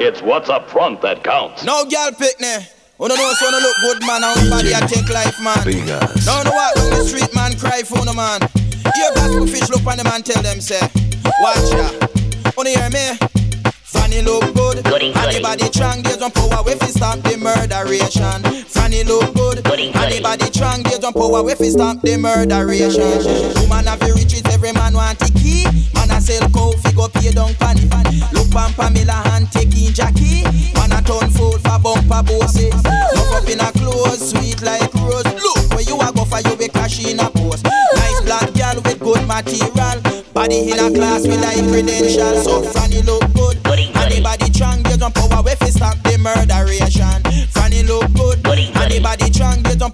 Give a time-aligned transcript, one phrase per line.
[0.00, 1.64] It's what's up front that counts.
[1.64, 2.54] No girl pick me.
[2.98, 5.58] Wanna know so wanna look good man and body I take life man.
[5.66, 6.24] Big ass.
[6.24, 8.38] Now no walk down the street man cry for no man.
[8.94, 10.78] Hear gospel fish look on the man tell them say,
[11.42, 11.90] watch ya.
[12.54, 13.18] Wanna hear me?
[13.82, 15.42] Fanny look good, Goody, and the goody.
[15.42, 16.02] body strong.
[16.06, 18.38] There's one power if we stop the murderation.
[18.70, 20.22] Fanny look good, Goody, and the goody.
[20.22, 20.82] body strong.
[20.86, 23.02] There's one power if we stop the murderation.
[23.66, 25.62] Woman have the riches, every man want the key.
[25.94, 27.78] Man a sell cow, fi go pay down pan.
[28.34, 30.42] Look pan Pamela hand taking Jackie.
[30.74, 32.74] Man a turn fool for bumper bosses.
[32.74, 35.30] Look up in a clothes, sweet like rose.
[35.38, 37.64] Look where you a go for you be cash in a post.
[37.64, 39.96] Nice black girl with good material.
[40.34, 42.42] Body in a class with like credentials.
[42.44, 43.56] So Fanny look good.
[43.94, 47.07] And the body strong, there's one power if we stop the murderation.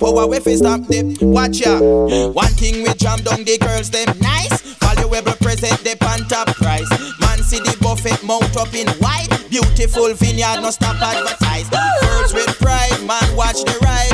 [0.04, 1.80] Power we stop the watch ya.
[2.28, 4.60] One thing we jam down the girls, them nice.
[4.84, 6.88] Valuable present, they pan top price.
[7.20, 9.28] Man see the buffet mount up in white.
[9.48, 11.68] Beautiful vineyard, no stop advertise.
[11.70, 14.13] Girls with pride, man watch the ride.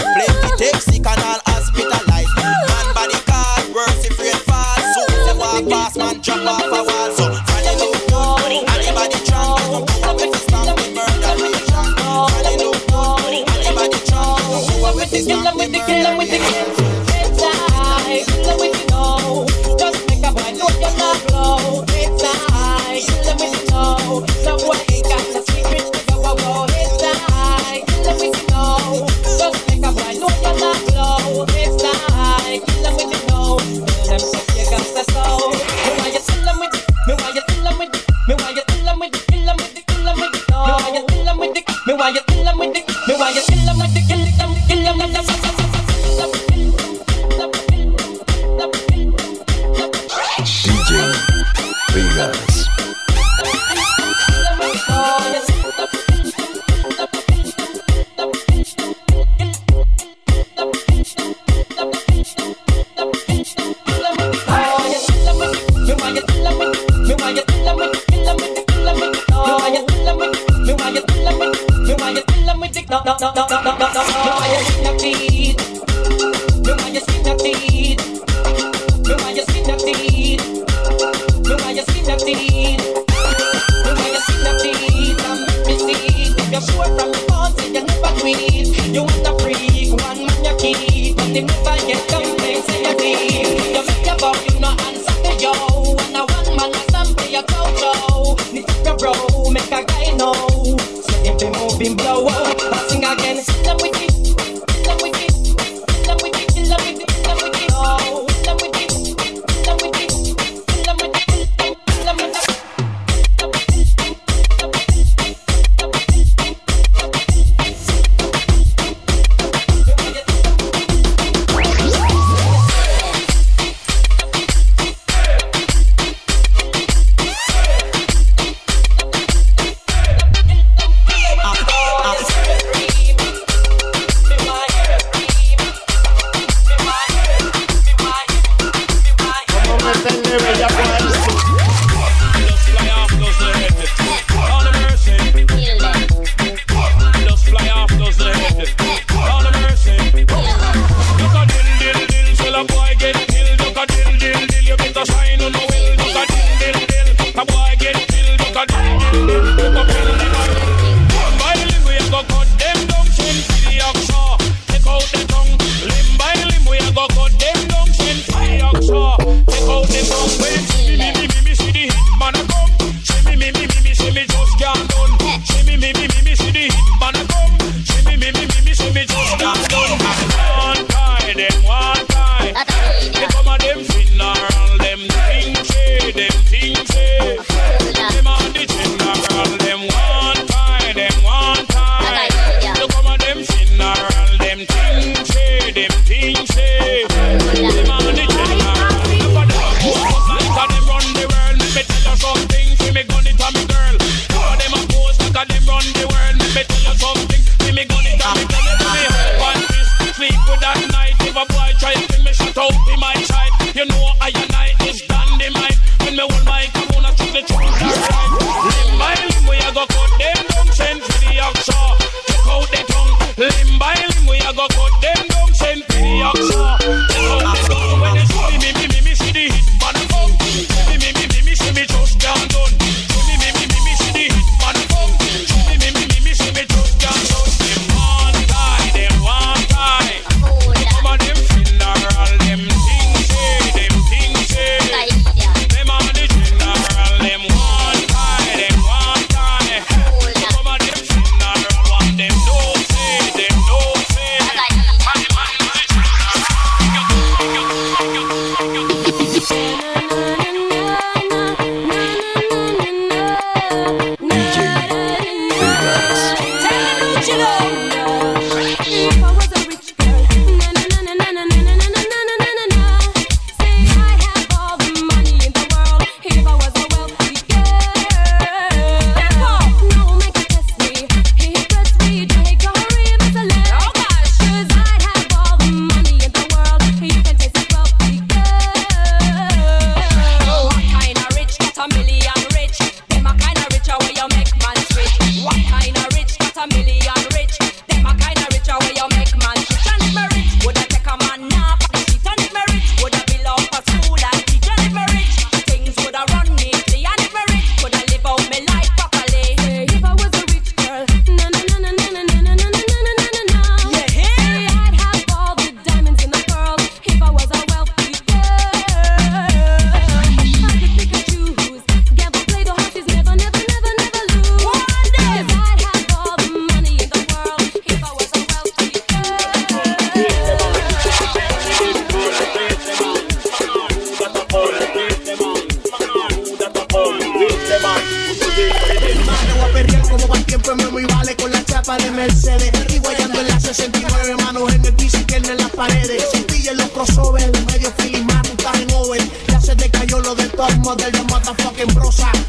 [350.82, 352.39] Model de motherfucking brosa.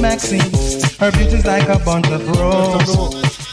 [0.00, 0.40] Maxine.
[0.98, 2.96] Her beauty's like a bunch of roses.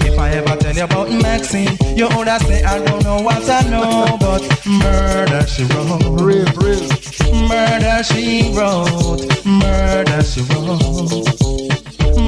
[0.01, 3.61] If I ever tell you about Maxine, you would say I don't know what I
[3.69, 6.03] know, but murder she wrote.
[6.21, 7.47] Real, real.
[7.47, 9.45] Murder she wrote.
[9.45, 11.43] Murder she wrote.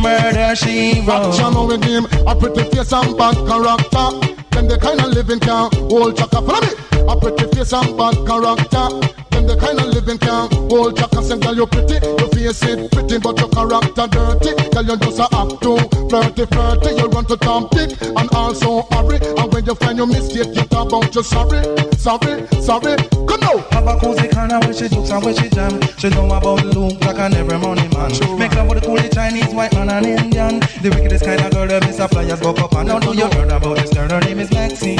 [0.02, 1.68] Murder she Action wrote.
[1.68, 4.08] with him, a pretty face and bad character.
[4.52, 6.42] Them the kind of living can hold chaka.
[6.42, 6.74] Follow me.
[7.08, 9.15] A pretty face and bad character.
[9.46, 11.22] Them the kind of living can't hold chaka.
[11.22, 14.52] Say, girl, you pretty, your face it pretty, but your character dirty.
[14.74, 15.78] Girl, you just a act too
[16.10, 16.90] flirty, flirty.
[16.98, 19.22] You run to Tom Dick and also hurry.
[19.22, 21.62] And when you find your mistake, you talk about you sorry,
[21.98, 22.98] sorry, sorry.
[23.30, 23.46] Come.
[23.72, 25.80] Have a cozy corner where she jokes and where she jam.
[25.98, 28.10] She know about Luke like an every money man.
[28.40, 30.60] Make love with the cool Chinese, white man and Indian.
[30.82, 32.10] The wickedest kind of girl that Mr.
[32.10, 34.10] Pliers go up and now do you heard about this girl?
[34.10, 35.00] Her name is Maxine.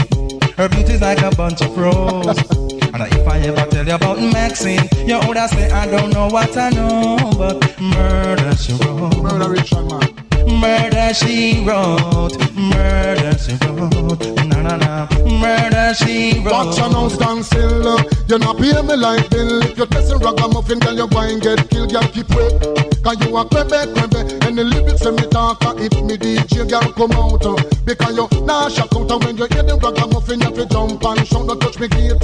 [0.58, 2.66] Her beauty's like a bunch of roses.
[2.98, 6.56] And if I ever tell you about Maxine, you would say I don't know what
[6.56, 9.18] I know, but murder she wrote.
[9.22, 10.60] Murder Richard, man.
[10.62, 16.52] Murder she wrote, murder she wrote, na na na, murder she wrote.
[16.54, 17.88] Watch your now stand still.
[17.88, 19.62] uh, You not pay me like bill.
[19.64, 21.92] If you're testing ragamuffin, girl, you go and get killed.
[21.92, 22.54] Girl, keep wait.
[23.04, 24.46] Cause you a crebe, crebe.
[24.48, 27.46] And the lyrics say me talk, uh, if me DJ, girl, come out.
[27.46, 29.12] uh, Because you nah shock out.
[29.12, 31.48] And when you hear the ragamuffin, you have to jump and shout.
[31.48, 32.24] Don't touch me gate.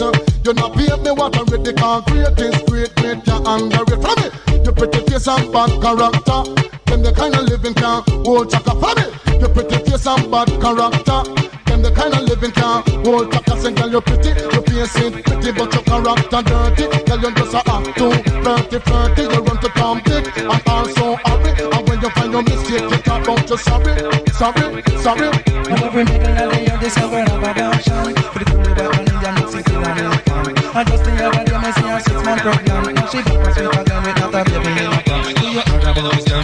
[0.51, 1.63] You not me what I read.
[1.63, 4.01] The concrete is great, great, you under it.
[4.03, 4.65] From it.
[4.65, 6.43] You pretty face and bad character.
[6.88, 8.72] Them the kind of living can't hold chaka.
[8.75, 9.39] From it.
[9.39, 11.50] You pretty face and bad character.
[11.82, 13.58] The kind of living can hold chaka.
[13.60, 16.86] Say, girl, you're pretty, you face it pretty, but your character dirty.
[17.06, 18.12] Girl, you just a act too
[18.42, 19.24] flirty, flirty.
[19.24, 21.52] You run to Tom Dick and also hurry.
[21.58, 23.94] And when you find your mistake, you talk about you sorry,
[24.32, 25.52] sorry, sorry.
[25.72, 29.34] And every middle of the year discover another version For the cool back on Indian
[29.36, 33.08] Mexican and American And just the other day me see her six month pregnant Now
[33.08, 34.72] she back and sweet again with not a baby
[35.40, 36.42] Do you heard about this girl?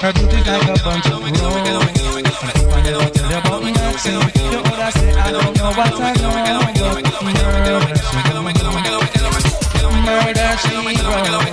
[0.00, 1.99] Her beauty's like a bunch of roses
[5.80, 6.60] what I know
[10.04, 11.50] murder she wrote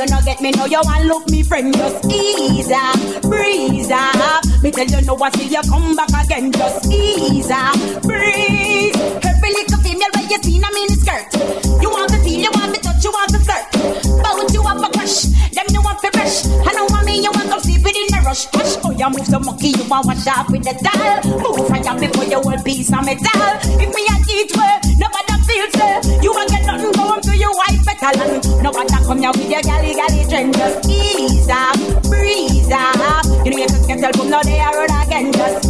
[0.00, 3.90] up Children not get me know you want look me friend Just ease up, breeze
[3.90, 4.44] up.
[4.62, 8.96] Me tell you no I see you come back again Just ease up, breeze.
[9.24, 11.24] Every little female where you see in a mini skirt.
[11.80, 13.64] You want to feel, you want me touch, you want to flirt.
[14.22, 15.22] Bout you up a crush,
[15.56, 18.12] them you want to rush I know what I me, you want to sleep within
[18.12, 21.24] a rush Rush, oh you move so monkey, you want wash off with the towel.
[21.40, 23.48] Move up before you whole piece of metal.
[23.80, 25.15] If me a eat well, nobody
[25.76, 26.22] yourself.
[26.22, 29.62] You won't get nothing going to your wife better than nobody come now with your
[29.62, 30.54] galley galley trend.
[30.54, 33.24] Just ease up, breeze up.
[33.44, 35.32] You know you just get tell from now they are again.
[35.32, 35.65] Just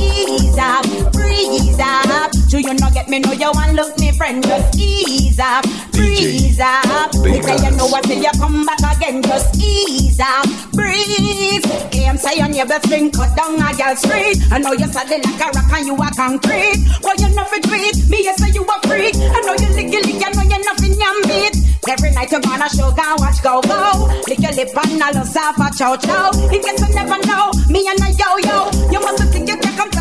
[3.25, 7.15] you want look me friend, just ease up, breeze up.
[7.23, 11.65] Me say you know what till you come back again, just ease up, breathe.
[11.93, 14.43] Aim say your neighbor fling cut down a girl street.
[14.51, 16.85] I know you solid like a rock and you a concrete.
[17.03, 19.17] Well you never tweet, me you say you a freak.
[19.17, 21.57] I know you lick lick, I know you nothing your meat.
[21.89, 24.11] Every night you gonna show go watch go go.
[24.29, 26.31] Lick your lip and I'll a chow chow.
[26.51, 28.91] In case you never know, me and a yo yo.
[28.91, 29.96] You must think you can come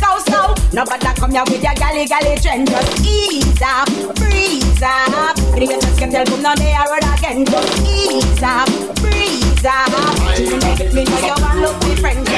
[0.00, 0.54] let so.
[0.72, 2.68] Nobody come here with your galley galley trend.
[2.68, 5.36] Just ease up, breeze up.
[5.56, 7.44] You just can tell them no they are again.
[7.44, 10.38] Just ease up, breeze up.
[10.38, 12.29] You make me know you want look me friend.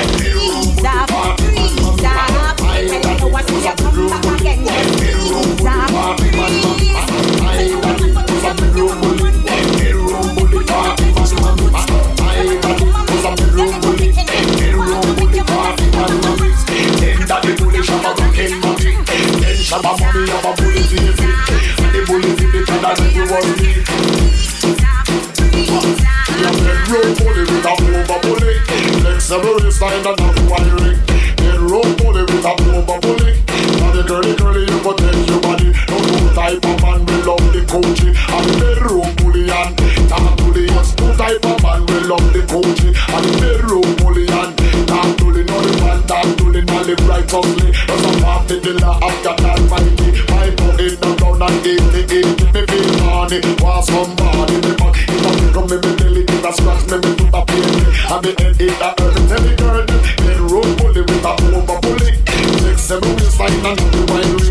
[19.72, 21.32] Shabba money, have a bullet in feet.
[21.80, 23.80] The bullet in the killer, then you worry.
[26.92, 28.60] Roll bully with a bomba bully.
[29.00, 31.00] Flexible waistline and a wiring.
[31.40, 33.40] Then roll bully with a bomba bully.
[33.80, 35.72] Body girly girly, you protect your body.
[35.88, 38.12] No two type of man will love the coachy.
[38.12, 39.72] And the bedroom bully and
[40.12, 40.68] talk to the.
[40.68, 42.92] Two type of man will love the coachy.
[42.92, 44.52] And the bedroom bully and
[44.84, 47.72] talk to the no the man talk to the.
[47.86, 49.61] Cause I'm party the law after that
[53.32, 53.62] money.
[53.62, 54.96] Want somebody me back.
[55.08, 57.64] I pick up me me belly, it a scratch me me put a pain.
[58.12, 59.14] And the head it a hurt.
[59.28, 62.12] Tell girl, then roll bully with a over bully.
[62.26, 64.41] Take seven waistline and the wine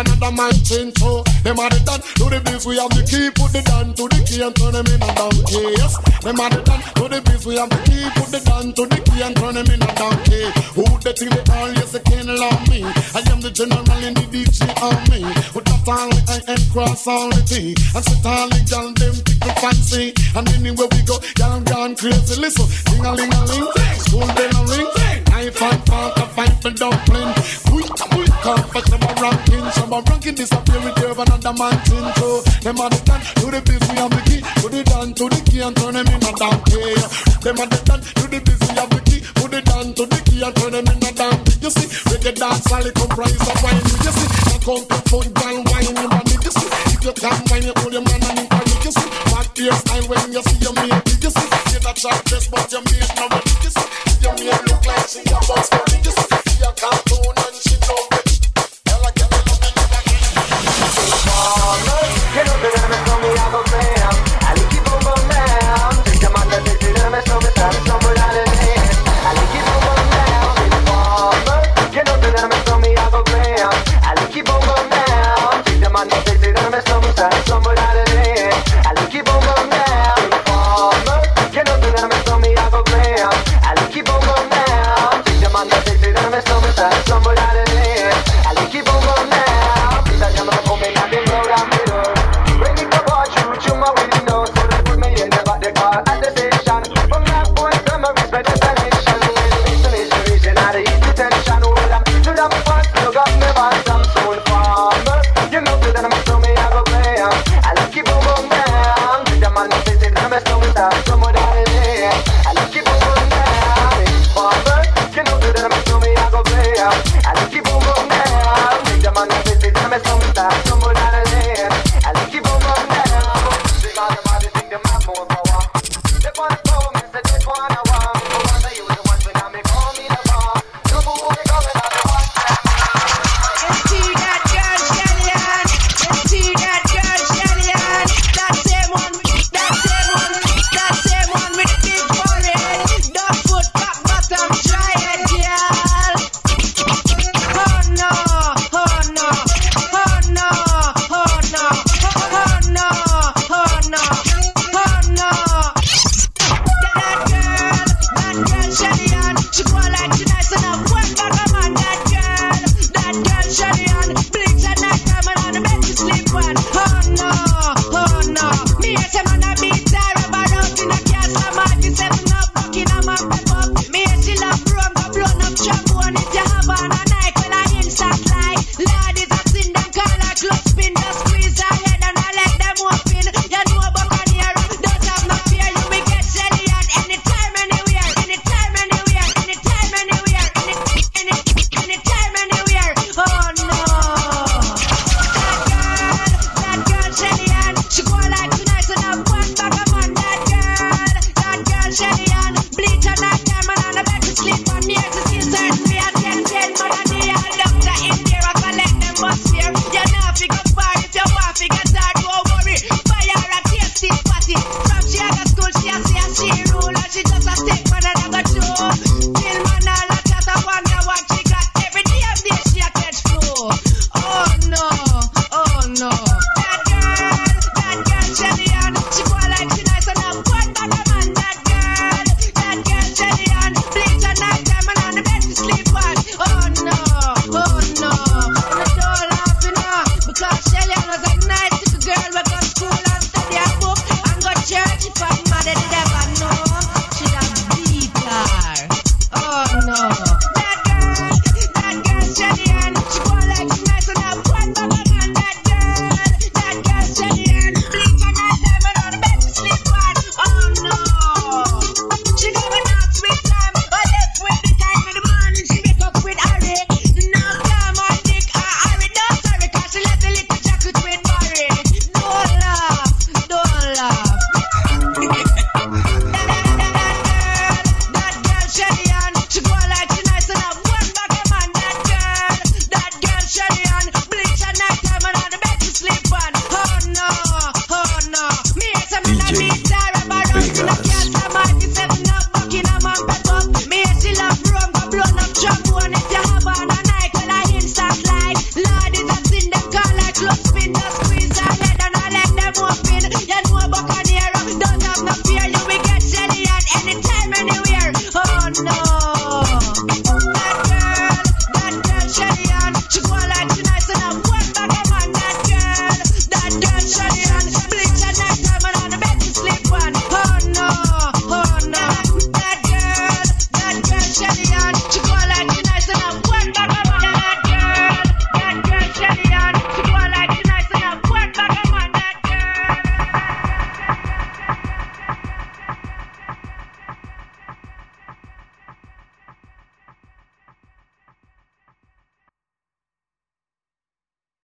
[0.00, 0.96] another man change.
[0.98, 1.24] So oh.
[1.44, 2.64] them are the done to the biz.
[2.66, 5.10] We have the key, put the down to the key and turn them in a
[5.12, 5.76] donkey.
[5.76, 7.44] Yes, them are the done to the biz.
[7.46, 9.90] We have the key, put the down to the key and turn them in a
[9.96, 10.44] donkey.
[10.76, 11.68] Who they think they are?
[11.76, 12.84] Yes, they can't love me.
[13.12, 15.22] I am the general in the DJ army.
[15.52, 17.76] With that only I and cross all the T.
[17.94, 20.14] And sit all the gal them tickle fancy.
[20.36, 22.40] And anywhere we go, gal gone crazy.
[22.40, 23.68] Listen, ding a ling a ling,
[24.00, 24.88] school bell a ring.
[25.40, 27.32] Knife and fork a fight for dumpling.
[27.66, 29.66] Quick, quick, comfort some a ranking.
[29.76, 32.04] Some a ranking disappear with there another man chin.
[32.16, 34.40] So them are the done to the busy and the key.
[34.60, 36.96] Put it down to the key and turn them in a donkey.
[37.44, 39.20] Them are the done to the busy and the key.
[39.36, 41.52] Put it down to the key and turn them in a donkey.
[41.60, 43.80] You see, reggae dance all it comprise of wine.
[43.80, 46.36] You see, now come to fun, girl, wine your body.
[46.40, 48.84] You see, if you can wine, you hold your man and encourage.
[48.84, 51.08] You see, back hairstyle when you see your mate.
[51.20, 53.26] You see, you that chat dress, but your mate no.
[53.64, 53.88] You see,
[54.24, 55.49] your mate look like she for
[86.80, 87.06] side.
[87.06, 87.49] Somebody